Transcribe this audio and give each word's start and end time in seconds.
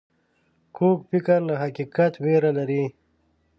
کوږ 0.75 0.97
فکر 1.09 1.39
له 1.49 1.55
حقیقت 1.63 2.13
ویره 2.23 2.51
لري 2.57 2.83